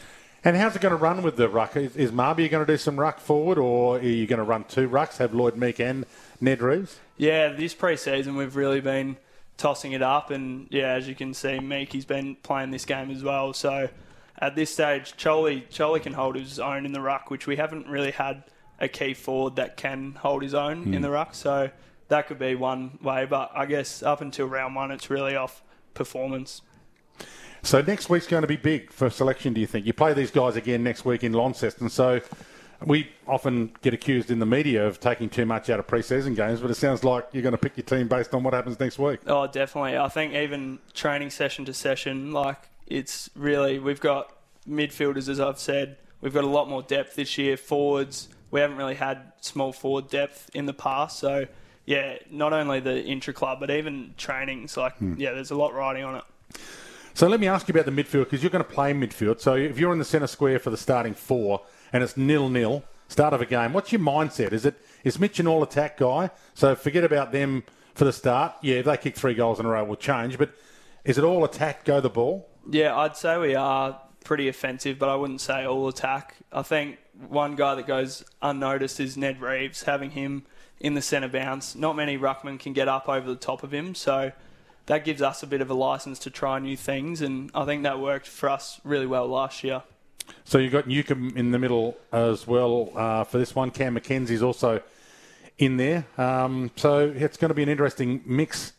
And 0.43 0.57
how's 0.57 0.75
it 0.75 0.81
going 0.81 0.91
to 0.91 0.97
run 0.97 1.23
with 1.23 1.37
the 1.37 1.49
ruck? 1.49 1.77
Is, 1.77 1.97
is 1.97 2.13
Marby 2.13 2.51
going 2.51 2.65
to 2.65 2.73
do 2.73 2.79
some 2.79 2.99
ruck 2.99 3.21
forward, 3.21 3.59
or 3.59 3.99
are 3.99 4.03
you 4.03 4.27
going 4.27 4.39
to 4.39 4.45
run 4.45 4.65
two 4.65 4.89
rucks, 4.89 5.19
have 5.19 5.35
Lloyd 5.35 5.57
Meek 5.57 5.79
and 5.81 6.07
Ned 6.41 6.63
Reeves? 6.63 6.99
Yeah, 7.19 7.49
this 7.49 7.75
pre-season 7.75 8.37
we've 8.37 8.57
really 8.57 8.81
been 8.81 9.19
tossing 9.59 9.93
it 9.93 10.01
up, 10.01 10.31
and 10.31 10.67
yeah, 10.71 10.93
as 10.93 11.07
you 11.07 11.15
can 11.15 11.35
see, 11.35 11.59
Meeky's 11.59 12.07
been 12.07 12.37
playing 12.37 12.71
this 12.71 12.87
game 12.87 13.11
as 13.11 13.23
well. 13.23 13.53
So 13.53 13.91
at 14.39 14.57
this 14.57 14.73
stage, 14.73 15.13
Choli 15.19 15.69
Choli 15.69 16.03
can 16.03 16.15
hold 16.15 16.37
his 16.37 16.59
own 16.59 16.87
in 16.87 16.93
the 16.93 17.03
ruck, 17.03 17.31
which 17.31 17.47
we 17.47 17.57
haven't 17.57 17.87
really 17.87 18.11
had 18.11 18.45
a 18.79 18.89
key 18.89 19.13
forward 19.13 19.57
that 19.57 19.77
can 19.77 20.13
hold 20.13 20.43
his 20.43 20.55
own 20.55 20.85
in 20.85 20.95
hmm. 20.95 21.03
the 21.03 21.11
ruck. 21.11 21.35
So 21.35 21.71
that 22.09 22.27
could 22.27 22.39
be 22.39 22.55
one 22.55 22.99
way, 23.03 23.27
but 23.27 23.53
I 23.55 23.67
guess 23.67 24.03
up 24.03 24.23
until 24.23 24.47
round 24.47 24.75
one, 24.75 24.91
it's 24.91 25.11
really 25.11 25.37
off 25.37 25.63
performance. 25.93 26.63
So 27.63 27.83
next 27.83 28.09
week's 28.09 28.27
going 28.27 28.43
to 28.43 28.49
be 28.49 28.57
big 28.57 28.91
for 28.91 29.11
selection, 29.11 29.53
do 29.53 29.61
you 29.61 29.67
think? 29.67 29.87
You 29.87 29.93
play 29.93 30.13
these 30.13 30.31
guys 30.31 30.57
again 30.57 30.83
next 30.83 31.05
week 31.05 31.23
in 31.23 31.33
Launceston, 31.33 31.91
so 31.91 32.21
we 32.85 33.11
often 33.27 33.73
get 33.83 33.93
accused 33.93 34.31
in 34.31 34.39
the 34.39 34.47
media 34.47 34.87
of 34.87 35.01
taking 35.01 35.29
too 35.29 35.45
much 35.45 35.69
out 35.69 35.79
of 35.79 35.87
pre-season 35.87 36.35
games, 36.35 36.61
but 36.61 36.71
it 36.71 36.75
sounds 36.75 37.05
like 37.05 37.29
you're 37.33 37.43
going 37.43 37.53
to 37.53 37.59
pick 37.59 37.77
your 37.77 37.85
team 37.85 38.09
based 38.09 38.35
on 38.35 38.43
what 38.43 38.55
happens 38.55 38.81
next 38.81 38.99
week. 38.99 39.21
Oh, 39.27 39.47
definitely. 39.47 39.99
I 39.99 40.09
think 40.09 40.35
even 40.35 40.79
training 40.95 41.31
session 41.31 41.65
to 41.67 41.75
session, 41.75 42.33
like 42.33 42.71
it's 42.87 43.29
really 43.37 43.79
we've 43.79 44.01
got 44.01 44.35
midfielders, 44.69 45.29
as 45.29 45.39
I've 45.39 45.59
said, 45.59 45.99
we've 46.23 46.35
got 46.35 46.45
a 46.45 46.49
lot 46.49 46.69
more 46.69 46.83
depth 46.83 47.17
this 47.17 47.37
year. 47.37 47.57
Forwards, 47.57 48.29
we 48.51 48.61
haven't 48.61 48.79
really 48.79 48.95
had 48.95 49.33
small 49.41 49.73
forward 49.73 50.09
depth 50.09 50.51
in 50.55 50.65
the 50.65 50.75
past, 50.75 51.19
so 51.19 51.47
yeah, 51.85 52.17
not 52.31 52.53
only 52.53 52.81
the 52.81 53.05
intra 53.05 53.35
club, 53.35 53.61
but 53.61 53.71
even 53.71 54.15
trainings. 54.17 54.77
Like 54.77 54.97
hmm. 54.97 55.15
yeah, 55.19 55.33
there's 55.33 55.51
a 55.51 55.57
lot 55.57 55.75
riding 55.75 56.05
on 56.05 56.17
it. 56.17 56.25
So 57.15 57.27
let 57.29 57.41
me 57.41 57.49
ask 57.49 57.69
you 57.69 57.73
about 57.73 57.87
the 57.87 58.03
midfield 58.03 58.25
because 58.25 58.43
you're 58.43 58.51
going 58.51 58.65
to 58.65 58.71
play 58.71 58.93
midfield. 58.93 59.41
So 59.41 59.55
if 59.55 59.79
you're 59.79 59.93
in 59.93 59.99
the 59.99 60.05
centre 60.05 60.27
square 60.27 60.59
for 60.59 60.71
the 60.71 60.77
starting 60.77 61.15
four 61.15 61.63
and 61.93 62.03
it's 62.03 62.17
nil-nil 62.17 62.85
start 63.09 63.35
of 63.35 63.41
a 63.41 63.47
game, 63.47 63.73
what's 63.73 63.93
your 63.93 64.01
mindset? 64.01 64.53
Is 64.53 64.65
it 64.65 64.77
is 65.05 65.19
Mitch 65.19 65.41
an 65.41 65.47
all-attack 65.47 65.99
guy? 65.99 66.31
So 66.55 66.75
forget 66.75 67.05
about 67.05 67.33
them 67.33 67.65
for 67.95 68.05
the 68.05 68.13
start. 68.13 68.55
Yeah, 68.63 68.77
if 68.77 68.87
they 68.87 68.97
kick 68.97 69.17
three 69.17 69.35
goals 69.35 69.61
in 69.61 69.67
a 69.67 69.69
row, 69.69 69.85
we'll 69.85 69.97
change. 69.97 70.39
But 70.39 70.53
is 71.05 71.19
it 71.19 71.25
all 71.25 71.45
attack, 71.45 71.85
go 71.85 72.01
the 72.01 72.11
ball? 72.11 72.49
Yeah, 72.71 72.97
I'd 72.97 73.17
say 73.17 73.39
we 73.39 73.55
are 73.55 74.01
pretty 74.25 74.49
offensive, 74.49 74.99
but 74.99 75.09
I 75.09 75.17
wouldn't 75.17 75.41
say 75.41 75.65
all 75.65 75.89
attack. 75.89 76.37
I 76.53 76.63
think 76.63 76.99
one 77.29 77.57
guy 77.57 77.75
that 77.75 77.87
goes 77.87 78.25
unnoticed 78.43 79.01
is 79.01 79.17
Ned 79.17 79.41
Reeves, 79.41 79.83
having 79.85 80.11
him 80.11 80.45
in 80.79 80.95
the 80.95 81.03
centre 81.03 81.29
bounce. 81.29 81.75
Not 81.75 81.97
many 81.97 82.17
ruckmen 82.17 82.59
can 82.59 82.73
get 82.73 82.89
up 82.89 83.09
over 83.09 83.27
the 83.27 83.37
top 83.37 83.63
of 83.63 83.73
him, 83.73 83.95
so 83.95 84.33
that 84.91 85.05
gives 85.05 85.23
us 85.23 85.45
a 85.45 85.47
bit 85.47 85.61
of 85.61 85.71
a 85.71 85.75
license 85.75 86.19
to 86.19 86.31
try 86.31 86.59
new 86.59 86.77
things, 86.77 87.21
and 87.23 87.49
I 87.55 87.65
think 87.65 87.85
that 87.85 88.01
worked 88.01 88.27
for 88.27 88.49
us 88.49 88.81
really 88.83 89.07
well 89.07 89.29
last 89.29 89.63
year. 89.63 89.85
So 90.43 90.59
you've 90.59 90.73
got 90.73 90.89
Newcombe 90.89 91.33
in 91.37 91.53
the 91.53 91.61
middle 91.61 91.97
as 92.13 92.45
well 92.45 92.91
uh, 92.97 93.23
for 93.23 93.39
this 93.39 93.55
one. 93.55 93.71
Cam 93.71 93.95
Mackenzie's 93.95 94.43
also 94.43 94.83
in 95.59 95.77
there. 95.77 96.07
Um, 96.19 96.73
so 96.75 97.13
it's 97.15 97.37
going 97.37 97.51
to 97.51 97.55
be 97.55 97.63
an 97.63 97.69
interesting 97.69 98.23
mix. 98.27 98.73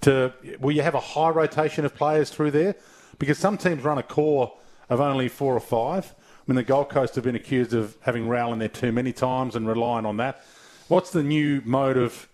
To 0.00 0.32
will 0.58 0.72
you 0.72 0.82
have 0.82 0.96
a 0.96 1.00
high 1.00 1.30
rotation 1.30 1.84
of 1.84 1.94
players 1.94 2.30
through 2.30 2.50
there? 2.50 2.74
Because 3.20 3.38
some 3.38 3.56
teams 3.56 3.84
run 3.84 3.98
a 3.98 4.02
core 4.02 4.52
of 4.90 5.00
only 5.00 5.28
four 5.28 5.54
or 5.54 5.60
five. 5.60 6.14
I 6.18 6.42
mean, 6.48 6.56
the 6.56 6.64
Gold 6.64 6.88
Coast 6.88 7.14
have 7.14 7.22
been 7.22 7.36
accused 7.36 7.74
of 7.74 7.96
having 8.00 8.26
Rowell 8.26 8.52
in 8.54 8.58
there 8.58 8.68
too 8.68 8.90
many 8.90 9.12
times 9.12 9.54
and 9.54 9.68
relying 9.68 10.04
on 10.04 10.16
that. 10.16 10.44
What's 10.88 11.10
the 11.10 11.22
new 11.22 11.62
mode 11.64 11.96
of 11.96 12.28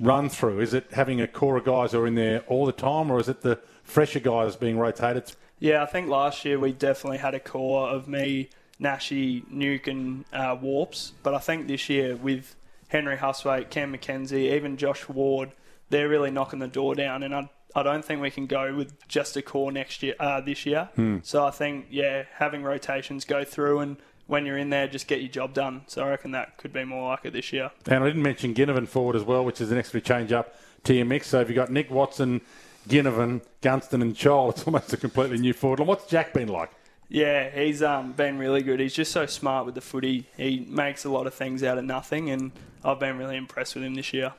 run 0.00 0.28
through? 0.28 0.60
Is 0.60 0.74
it 0.74 0.86
having 0.92 1.20
a 1.20 1.26
core 1.26 1.56
of 1.56 1.64
guys 1.64 1.92
who 1.92 2.00
are 2.00 2.06
in 2.06 2.14
there 2.14 2.40
all 2.48 2.66
the 2.66 2.72
time, 2.72 3.10
or 3.10 3.20
is 3.20 3.28
it 3.28 3.42
the 3.42 3.58
fresher 3.82 4.20
guys 4.20 4.56
being 4.56 4.78
rotated? 4.78 5.32
Yeah, 5.58 5.82
I 5.82 5.86
think 5.86 6.08
last 6.08 6.44
year 6.44 6.58
we 6.58 6.72
definitely 6.72 7.18
had 7.18 7.34
a 7.34 7.40
core 7.40 7.88
of 7.88 8.06
me, 8.06 8.50
Nashi, 8.78 9.42
Nuke, 9.42 9.88
and 9.88 10.24
uh, 10.32 10.56
Warps. 10.60 11.12
But 11.22 11.34
I 11.34 11.38
think 11.38 11.66
this 11.66 11.88
year 11.88 12.14
with 12.16 12.54
Henry 12.88 13.16
Hustwaite, 13.16 13.70
Cam 13.70 13.90
Mackenzie, 13.90 14.48
even 14.50 14.76
Josh 14.76 15.08
Ward, 15.08 15.52
they're 15.90 16.08
really 16.08 16.30
knocking 16.30 16.60
the 16.60 16.68
door 16.68 16.94
down. 16.94 17.22
And 17.22 17.34
I, 17.34 17.50
I 17.74 17.82
don't 17.82 18.04
think 18.04 18.20
we 18.20 18.30
can 18.30 18.46
go 18.46 18.74
with 18.74 19.08
just 19.08 19.36
a 19.36 19.42
core 19.42 19.72
next 19.72 20.02
year, 20.02 20.14
uh, 20.20 20.40
this 20.40 20.64
year. 20.64 20.90
So 21.22 21.44
I 21.44 21.50
think 21.50 21.86
yeah, 21.90 22.24
having 22.34 22.62
rotations 22.62 23.24
go 23.24 23.42
through 23.44 23.80
and 23.80 23.96
when 24.28 24.46
you're 24.46 24.58
in 24.58 24.70
there, 24.70 24.86
just 24.86 25.08
get 25.08 25.20
your 25.20 25.30
job 25.30 25.54
done. 25.54 25.82
So 25.88 26.04
I 26.04 26.10
reckon 26.10 26.30
that 26.32 26.58
could 26.58 26.72
be 26.72 26.84
more 26.84 27.10
like 27.10 27.24
it 27.24 27.32
this 27.32 27.52
year. 27.52 27.72
And 27.86 28.04
I 28.04 28.06
didn't 28.06 28.22
mention 28.22 28.54
Ginnivan 28.54 28.86
forward 28.86 29.16
as 29.16 29.24
well, 29.24 29.44
which 29.44 29.60
is 29.60 29.72
an 29.72 29.78
extra 29.78 30.00
change 30.00 30.32
up 30.32 30.54
to 30.84 30.94
your 30.94 31.06
mix. 31.06 31.28
So 31.28 31.40
if 31.40 31.48
you've 31.48 31.56
got 31.56 31.70
Nick 31.70 31.90
Watson, 31.90 32.42
Ginnivan, 32.88 33.40
Gunston, 33.62 34.02
and 34.02 34.14
Chol, 34.14 34.50
it's 34.52 34.64
almost 34.64 34.92
a 34.92 34.98
completely 34.98 35.38
new 35.38 35.54
forward 35.54 35.80
line. 35.80 35.88
What's 35.88 36.06
Jack 36.06 36.34
been 36.34 36.48
like? 36.48 36.70
Yeah, 37.08 37.48
he's 37.48 37.82
um, 37.82 38.12
been 38.12 38.36
really 38.36 38.62
good. 38.62 38.80
He's 38.80 38.92
just 38.92 39.12
so 39.12 39.24
smart 39.24 39.64
with 39.64 39.74
the 39.74 39.80
footy. 39.80 40.26
He 40.36 40.66
makes 40.68 41.06
a 41.06 41.08
lot 41.08 41.26
of 41.26 41.32
things 41.32 41.62
out 41.62 41.78
of 41.78 41.84
nothing, 41.84 42.28
and 42.28 42.52
I've 42.84 43.00
been 43.00 43.16
really 43.16 43.36
impressed 43.36 43.74
with 43.74 43.82
him 43.82 43.94
this 43.94 44.12
year. 44.12 44.34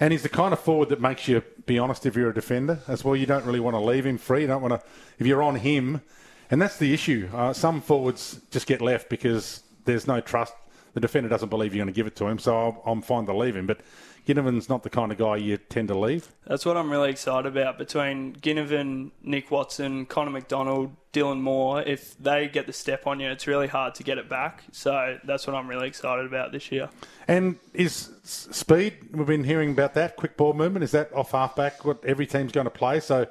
And 0.00 0.10
he's 0.12 0.24
the 0.24 0.28
kind 0.28 0.52
of 0.52 0.58
forward 0.58 0.88
that 0.88 1.00
makes 1.00 1.28
you 1.28 1.40
be 1.66 1.78
honest 1.78 2.06
if 2.06 2.16
you're 2.16 2.30
a 2.30 2.34
defender 2.34 2.80
as 2.88 3.04
well. 3.04 3.14
You 3.14 3.26
don't 3.26 3.44
really 3.44 3.60
want 3.60 3.76
to 3.76 3.80
leave 3.80 4.06
him 4.06 4.18
free. 4.18 4.40
You 4.40 4.48
don't 4.48 4.62
want 4.62 4.80
to, 4.80 4.82
if 5.20 5.26
you're 5.26 5.42
on 5.42 5.56
him, 5.56 6.00
and 6.50 6.60
that's 6.60 6.78
the 6.78 6.92
issue. 6.92 7.28
Uh, 7.32 7.52
some 7.52 7.80
forwards 7.80 8.40
just 8.50 8.66
get 8.66 8.80
left 8.80 9.08
because 9.08 9.62
there's 9.84 10.06
no 10.06 10.20
trust 10.20 10.54
the 10.94 11.00
defender 11.00 11.28
doesn't 11.28 11.48
believe 11.48 11.74
you're 11.74 11.84
going 11.84 11.92
to 11.92 11.96
give 11.96 12.06
it 12.06 12.16
to 12.16 12.26
him, 12.26 12.38
so 12.38 12.56
I'll, 12.56 12.82
I'm 12.84 13.02
fine 13.02 13.26
to 13.26 13.36
leave 13.36 13.56
him. 13.56 13.66
But 13.66 13.80
Ginnivan's 14.26 14.68
not 14.68 14.82
the 14.82 14.90
kind 14.90 15.12
of 15.12 15.18
guy 15.18 15.36
you 15.36 15.56
tend 15.56 15.88
to 15.88 15.98
leave. 15.98 16.28
That's 16.46 16.66
what 16.66 16.76
I'm 16.76 16.90
really 16.90 17.10
excited 17.10 17.46
about. 17.46 17.78
Between 17.78 18.34
Ginnivan, 18.34 19.10
Nick 19.22 19.50
Watson, 19.50 20.06
Connor 20.06 20.30
Macdonald, 20.30 20.94
Dylan 21.12 21.40
Moore, 21.40 21.82
if 21.82 22.16
they 22.18 22.48
get 22.48 22.66
the 22.66 22.72
step 22.72 23.06
on 23.06 23.20
you, 23.20 23.28
it's 23.30 23.46
really 23.46 23.66
hard 23.66 23.94
to 23.96 24.02
get 24.02 24.18
it 24.18 24.28
back. 24.28 24.64
So 24.72 25.18
that's 25.24 25.46
what 25.46 25.56
I'm 25.56 25.68
really 25.68 25.88
excited 25.88 26.26
about 26.26 26.52
this 26.52 26.70
year. 26.70 26.90
And 27.26 27.56
is 27.72 28.10
speed? 28.24 28.98
We've 29.12 29.26
been 29.26 29.44
hearing 29.44 29.72
about 29.72 29.94
that 29.94 30.16
quick 30.16 30.36
ball 30.36 30.52
movement. 30.52 30.84
Is 30.84 30.92
that 30.92 31.12
off 31.12 31.32
halfback? 31.32 31.84
What 31.84 32.04
every 32.04 32.26
team's 32.26 32.52
going 32.52 32.66
to 32.66 32.70
play? 32.70 33.00
So 33.00 33.26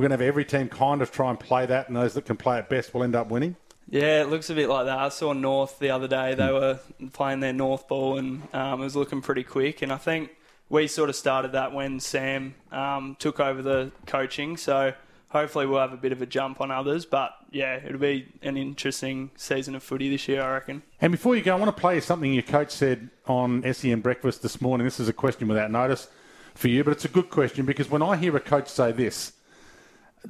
we're 0.00 0.08
going 0.08 0.18
to 0.18 0.24
have 0.24 0.28
every 0.28 0.46
team 0.46 0.66
kind 0.66 1.02
of 1.02 1.12
try 1.12 1.28
and 1.28 1.38
play 1.38 1.66
that, 1.66 1.88
and 1.88 1.94
those 1.94 2.14
that 2.14 2.24
can 2.24 2.34
play 2.34 2.58
it 2.58 2.70
best 2.70 2.94
will 2.94 3.02
end 3.02 3.14
up 3.14 3.28
winning. 3.28 3.54
Yeah, 3.90 4.22
it 4.22 4.30
looks 4.30 4.48
a 4.48 4.54
bit 4.54 4.66
like 4.66 4.86
that. 4.86 4.98
I 4.98 5.10
saw 5.10 5.34
North 5.34 5.78
the 5.78 5.90
other 5.90 6.08
day. 6.08 6.34
They 6.34 6.50
were 6.50 6.80
playing 7.12 7.40
their 7.40 7.52
North 7.52 7.86
ball, 7.86 8.16
and 8.16 8.42
um, 8.54 8.80
it 8.80 8.84
was 8.84 8.96
looking 8.96 9.20
pretty 9.20 9.44
quick. 9.44 9.82
And 9.82 9.92
I 9.92 9.98
think 9.98 10.30
we 10.70 10.86
sort 10.86 11.10
of 11.10 11.16
started 11.16 11.52
that 11.52 11.74
when 11.74 12.00
Sam 12.00 12.54
um, 12.72 13.14
took 13.18 13.40
over 13.40 13.60
the 13.60 13.92
coaching. 14.06 14.56
So 14.56 14.94
hopefully 15.28 15.66
we'll 15.66 15.80
have 15.80 15.92
a 15.92 15.98
bit 15.98 16.12
of 16.12 16.22
a 16.22 16.26
jump 16.26 16.62
on 16.62 16.70
others. 16.70 17.04
But 17.04 17.34
yeah, 17.50 17.74
it'll 17.84 17.98
be 17.98 18.26
an 18.40 18.56
interesting 18.56 19.30
season 19.36 19.74
of 19.74 19.82
footy 19.82 20.08
this 20.08 20.26
year, 20.28 20.40
I 20.40 20.54
reckon. 20.54 20.82
And 21.02 21.12
before 21.12 21.36
you 21.36 21.42
go, 21.42 21.54
I 21.54 21.58
want 21.58 21.76
to 21.76 21.78
play 21.78 22.00
something 22.00 22.32
your 22.32 22.42
coach 22.42 22.70
said 22.70 23.10
on 23.26 23.70
SEN 23.70 24.00
Breakfast 24.00 24.40
this 24.40 24.62
morning. 24.62 24.86
This 24.86 24.98
is 24.98 25.10
a 25.10 25.12
question 25.12 25.46
without 25.46 25.70
notice 25.70 26.08
for 26.54 26.68
you, 26.68 26.84
but 26.84 26.92
it's 26.92 27.04
a 27.04 27.08
good 27.08 27.28
question 27.28 27.66
because 27.66 27.90
when 27.90 28.00
I 28.00 28.16
hear 28.16 28.34
a 28.34 28.40
coach 28.40 28.68
say 28.68 28.92
this, 28.92 29.34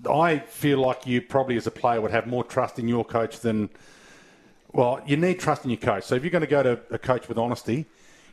I 0.09 0.39
feel 0.39 0.79
like 0.79 1.07
you 1.07 1.21
probably 1.21 1.57
as 1.57 1.67
a 1.67 1.71
player 1.71 2.01
would 2.01 2.11
have 2.11 2.27
more 2.27 2.45
trust 2.45 2.79
in 2.79 2.89
your 2.89 3.05
coach 3.05 3.41
than. 3.41 3.71
Well, 4.73 5.03
you 5.05 5.17
need 5.17 5.41
trust 5.41 5.65
in 5.65 5.71
your 5.71 5.81
coach. 5.81 6.05
So 6.05 6.15
if 6.15 6.23
you're 6.23 6.31
going 6.31 6.43
to 6.43 6.47
go 6.47 6.63
to 6.63 6.81
a 6.91 6.99
coach 6.99 7.29
with 7.29 7.39
honesty, 7.39 7.87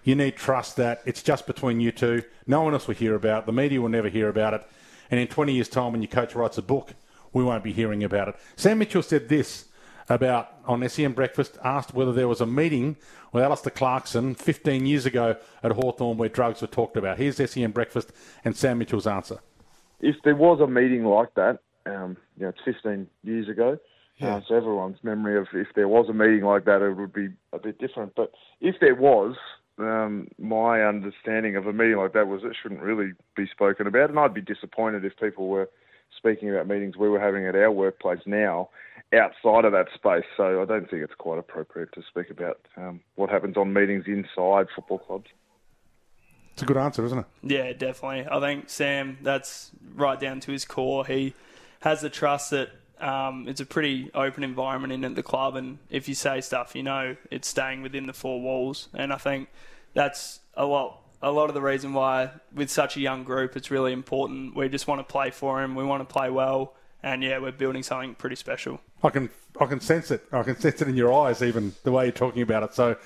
you 0.03 0.15
need 0.15 0.35
trust 0.35 0.75
that 0.77 1.01
it's 1.05 1.23
just 1.23 1.47
between 1.47 1.79
you 1.79 1.91
two. 1.91 2.21
No 2.45 2.61
one 2.61 2.73
else 2.73 2.87
will 2.87 2.95
hear 2.95 3.15
about 3.15 3.43
it. 3.43 3.45
The 3.47 3.53
media 3.53 3.81
will 3.81 3.89
never 3.89 4.07
hear 4.07 4.29
about 4.29 4.53
it. 4.53 4.67
And 5.09 5.19
in 5.19 5.27
20 5.27 5.53
years' 5.53 5.67
time, 5.67 5.93
when 5.93 6.01
your 6.01 6.11
coach 6.11 6.35
writes 6.35 6.57
a 6.57 6.61
book, 6.61 6.93
we 7.33 7.43
won't 7.43 7.63
be 7.63 7.73
hearing 7.73 8.03
about 8.03 8.27
it. 8.27 8.35
Sam 8.55 8.77
Mitchell 8.77 9.01
said 9.01 9.29
this 9.29 9.65
about 10.09 10.53
on 10.65 10.87
SEN 10.87 11.13
Breakfast, 11.13 11.57
asked 11.63 11.93
whether 11.93 12.13
there 12.13 12.27
was 12.27 12.39
a 12.39 12.45
meeting 12.45 12.97
with 13.33 13.43
Alastair 13.43 13.71
Clarkson 13.71 14.35
15 14.35 14.85
years 14.85 15.05
ago 15.05 15.35
at 15.63 15.71
Hawthorn 15.73 16.17
where 16.17 16.29
drugs 16.29 16.61
were 16.61 16.67
talked 16.67 16.97
about. 16.97 17.17
Here's 17.17 17.37
SEN 17.51 17.71
Breakfast 17.71 18.11
and 18.45 18.55
Sam 18.55 18.77
Mitchell's 18.77 19.07
answer 19.07 19.39
if 19.99 20.15
there 20.23 20.35
was 20.35 20.59
a 20.61 20.67
meeting 20.67 21.05
like 21.05 21.33
that, 21.35 21.59
um, 21.85 22.17
you 22.37 22.43
know, 22.43 22.49
it's 22.49 22.59
15 22.63 23.07
years 23.23 23.47
ago. 23.47 23.77
Yeah. 24.17 24.37
Uh, 24.37 24.41
so 24.47 24.55
everyone's 24.55 24.97
memory 25.03 25.37
of 25.37 25.47
if 25.53 25.67
there 25.75 25.87
was 25.87 26.07
a 26.09 26.13
meeting 26.13 26.43
like 26.43 26.65
that, 26.65 26.81
it 26.81 26.97
would 26.97 27.13
be 27.13 27.29
a 27.53 27.59
bit 27.59 27.79
different. 27.79 28.13
But 28.15 28.31
if 28.61 28.75
there 28.81 28.95
was, 28.95 29.35
um, 29.77 30.27
my 30.39 30.81
understanding 30.81 31.55
of 31.55 31.67
a 31.67 31.73
meeting 31.73 31.97
like 31.97 32.13
that 32.13 32.27
was 32.27 32.41
it 32.43 32.55
shouldn't 32.61 32.81
really 32.81 33.11
be 33.35 33.47
spoken 33.47 33.85
about, 33.85 34.09
and 34.09 34.17
I'd 34.17 34.33
be 34.33 34.41
disappointed 34.41 35.05
if 35.05 35.15
people 35.17 35.47
were 35.47 35.69
speaking 36.17 36.49
about 36.49 36.67
meetings 36.67 36.97
we 36.97 37.09
were 37.09 37.19
having 37.19 37.45
at 37.45 37.55
our 37.55 37.71
workplace 37.71 38.21
now 38.25 38.69
outside 39.13 39.65
of 39.65 39.71
that 39.71 39.87
space. 39.93 40.25
So 40.35 40.61
I 40.61 40.65
don't 40.65 40.89
think 40.89 41.03
it's 41.03 41.13
quite 41.17 41.37
appropriate 41.37 41.93
to 41.93 42.01
speak 42.09 42.31
about 42.31 42.59
um, 42.75 43.01
what 43.15 43.29
happens 43.29 43.55
on 43.55 43.71
meetings 43.71 44.05
inside 44.07 44.67
football 44.75 44.99
clubs. 44.99 45.27
It's 46.57 46.63
a 46.63 46.65
good 46.65 46.77
answer, 46.77 47.05
isn't 47.05 47.19
it? 47.19 47.25
Yeah, 47.43 47.71
definitely. 47.73 48.25
I 48.27 48.39
think 48.39 48.67
Sam, 48.67 49.19
that's 49.21 49.69
right 49.93 50.19
down 50.19 50.39
to 50.39 50.51
his 50.51 50.65
core. 50.65 51.05
He 51.05 51.35
has 51.81 52.01
the 52.01 52.09
trust 52.09 52.49
that 52.49 52.71
um, 52.99 53.47
it's 53.47 53.61
a 53.61 53.65
pretty 53.65 54.09
open 54.15 54.43
environment 54.43 54.91
in 54.91 55.05
at 55.05 55.13
the 55.13 55.21
club, 55.21 55.55
and 55.55 55.77
if 55.91 56.09
you 56.09 56.15
say 56.15 56.41
stuff, 56.41 56.75
you 56.75 56.81
know 56.81 57.15
it's 57.29 57.47
staying 57.47 57.83
within 57.83 58.07
the 58.07 58.13
four 58.13 58.41
walls. 58.41 58.89
And 58.95 59.13
I 59.13 59.17
think 59.17 59.49
that's 59.93 60.39
a 60.55 60.65
lot. 60.65 61.03
A 61.21 61.31
lot 61.31 61.49
of 61.49 61.53
the 61.53 61.61
reason 61.61 61.93
why, 61.93 62.31
with 62.51 62.71
such 62.71 62.97
a 62.97 63.01
young 63.01 63.23
group, 63.23 63.55
it's 63.55 63.69
really 63.69 63.93
important. 63.93 64.55
We 64.55 64.67
just 64.67 64.87
want 64.87 64.99
to 64.99 65.03
play 65.03 65.29
for 65.29 65.63
him. 65.63 65.75
We 65.75 65.83
want 65.83 66.07
to 66.09 66.11
play 66.11 66.31
well, 66.31 66.73
and 67.03 67.21
yeah, 67.21 67.37
we're 67.37 67.51
building 67.51 67.83
something 67.83 68.15
pretty 68.15 68.35
special. 68.35 68.81
I 69.03 69.11
can 69.11 69.29
I 69.61 69.67
can 69.67 69.79
sense 69.79 70.09
it. 70.09 70.25
I 70.31 70.41
can 70.41 70.59
sense 70.59 70.81
it 70.81 70.87
in 70.87 70.95
your 70.95 71.13
eyes, 71.13 71.43
even 71.43 71.75
the 71.83 71.91
way 71.91 72.05
you're 72.05 72.13
talking 72.13 72.41
about 72.41 72.63
it. 72.63 72.73
So 72.73 72.97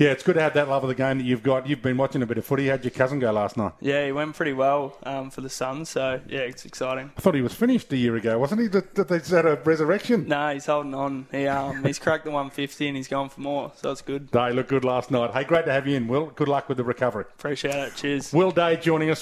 yeah, 0.00 0.12
it's 0.12 0.22
good 0.22 0.36
to 0.36 0.40
have 0.40 0.54
that 0.54 0.66
love 0.66 0.82
of 0.82 0.88
the 0.88 0.94
game 0.94 1.18
that 1.18 1.24
you've 1.24 1.42
got. 1.42 1.68
You've 1.68 1.82
been 1.82 1.98
watching 1.98 2.22
a 2.22 2.26
bit 2.26 2.38
of 2.38 2.46
footy. 2.46 2.68
How'd 2.68 2.82
your 2.82 2.90
cousin 2.90 3.18
go 3.18 3.30
last 3.32 3.58
night? 3.58 3.72
Yeah, 3.82 4.06
he 4.06 4.12
went 4.12 4.34
pretty 4.34 4.54
well 4.54 4.96
um, 5.02 5.28
for 5.28 5.42
the 5.42 5.50
Suns, 5.50 5.90
so 5.90 6.22
yeah, 6.26 6.40
it's 6.40 6.64
exciting. 6.64 7.12
I 7.18 7.20
thought 7.20 7.34
he 7.34 7.42
was 7.42 7.52
finished 7.52 7.92
a 7.92 7.98
year 7.98 8.16
ago, 8.16 8.38
wasn't 8.38 8.62
he? 8.62 8.68
That, 8.68 8.94
that 8.94 9.08
they 9.08 9.18
had 9.18 9.44
a 9.44 9.56
resurrection? 9.56 10.26
No, 10.26 10.54
he's 10.54 10.64
holding 10.64 10.94
on. 10.94 11.26
He 11.30 11.46
um, 11.46 11.84
he's 11.84 11.98
cracked 11.98 12.24
the 12.24 12.30
150 12.30 12.88
and 12.88 12.96
he's 12.96 13.08
going 13.08 13.28
for 13.28 13.42
more, 13.42 13.72
so 13.76 13.90
it's 13.90 14.00
good. 14.00 14.30
Day 14.30 14.52
looked 14.52 14.70
good 14.70 14.84
last 14.84 15.10
night. 15.10 15.32
Hey, 15.32 15.44
great 15.44 15.66
to 15.66 15.72
have 15.72 15.86
you 15.86 15.96
in, 15.96 16.08
Will. 16.08 16.26
Good 16.26 16.48
luck 16.48 16.70
with 16.70 16.78
the 16.78 16.84
recovery. 16.84 17.26
Appreciate 17.38 17.74
it. 17.74 17.94
Cheers. 17.94 18.32
Will 18.32 18.52
Day 18.52 18.76
joining 18.76 19.10
us. 19.10 19.18